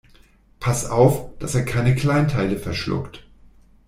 [0.59, 3.23] Pass auf, dass er keine Kleinteile verschluckt.